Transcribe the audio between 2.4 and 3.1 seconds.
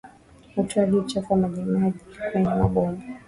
maboma